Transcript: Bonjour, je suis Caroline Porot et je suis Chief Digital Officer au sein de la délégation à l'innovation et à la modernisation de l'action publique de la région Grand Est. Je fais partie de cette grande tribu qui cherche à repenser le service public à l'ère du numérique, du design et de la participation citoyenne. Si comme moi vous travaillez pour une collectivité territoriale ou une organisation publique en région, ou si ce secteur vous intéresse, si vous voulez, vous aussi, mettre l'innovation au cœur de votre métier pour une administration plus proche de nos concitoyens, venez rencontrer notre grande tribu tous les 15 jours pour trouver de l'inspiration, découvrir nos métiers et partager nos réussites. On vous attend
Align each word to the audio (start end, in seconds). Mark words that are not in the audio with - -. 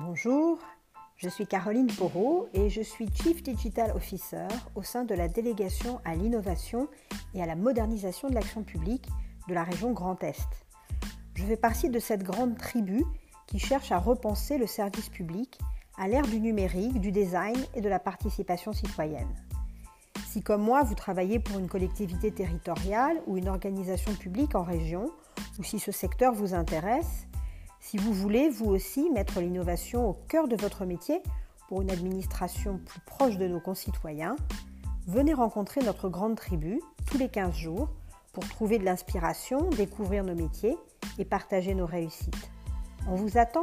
Bonjour, 0.00 0.60
je 1.16 1.28
suis 1.28 1.48
Caroline 1.48 1.88
Porot 1.88 2.48
et 2.54 2.70
je 2.70 2.82
suis 2.82 3.08
Chief 3.12 3.42
Digital 3.42 3.90
Officer 3.96 4.46
au 4.76 4.84
sein 4.84 5.02
de 5.02 5.12
la 5.12 5.26
délégation 5.26 6.00
à 6.04 6.14
l'innovation 6.14 6.86
et 7.34 7.42
à 7.42 7.46
la 7.46 7.56
modernisation 7.56 8.28
de 8.28 8.34
l'action 8.34 8.62
publique 8.62 9.08
de 9.48 9.54
la 9.54 9.64
région 9.64 9.90
Grand 9.90 10.22
Est. 10.22 10.66
Je 11.34 11.42
fais 11.42 11.56
partie 11.56 11.90
de 11.90 11.98
cette 11.98 12.22
grande 12.22 12.56
tribu 12.56 13.02
qui 13.48 13.58
cherche 13.58 13.90
à 13.90 13.98
repenser 13.98 14.56
le 14.56 14.68
service 14.68 15.08
public 15.08 15.58
à 15.98 16.06
l'ère 16.06 16.28
du 16.28 16.38
numérique, 16.38 17.00
du 17.00 17.10
design 17.10 17.56
et 17.74 17.80
de 17.80 17.88
la 17.88 17.98
participation 17.98 18.72
citoyenne. 18.72 19.34
Si 20.28 20.42
comme 20.42 20.62
moi 20.62 20.84
vous 20.84 20.94
travaillez 20.94 21.40
pour 21.40 21.58
une 21.58 21.68
collectivité 21.68 22.30
territoriale 22.30 23.20
ou 23.26 23.36
une 23.36 23.48
organisation 23.48 24.14
publique 24.14 24.54
en 24.54 24.62
région, 24.62 25.10
ou 25.58 25.64
si 25.64 25.80
ce 25.80 25.90
secteur 25.90 26.34
vous 26.34 26.54
intéresse, 26.54 27.27
si 27.88 27.96
vous 27.96 28.12
voulez, 28.12 28.50
vous 28.50 28.66
aussi, 28.66 29.08
mettre 29.08 29.40
l'innovation 29.40 30.10
au 30.10 30.12
cœur 30.12 30.46
de 30.46 30.56
votre 30.56 30.84
métier 30.84 31.22
pour 31.68 31.80
une 31.80 31.90
administration 31.90 32.78
plus 32.84 33.00
proche 33.00 33.38
de 33.38 33.48
nos 33.48 33.60
concitoyens, 33.60 34.36
venez 35.06 35.32
rencontrer 35.32 35.80
notre 35.80 36.10
grande 36.10 36.36
tribu 36.36 36.82
tous 37.06 37.16
les 37.16 37.30
15 37.30 37.54
jours 37.54 37.88
pour 38.34 38.46
trouver 38.46 38.78
de 38.78 38.84
l'inspiration, 38.84 39.70
découvrir 39.70 40.22
nos 40.22 40.34
métiers 40.34 40.76
et 41.18 41.24
partager 41.24 41.74
nos 41.74 41.86
réussites. 41.86 42.50
On 43.08 43.14
vous 43.14 43.38
attend 43.38 43.62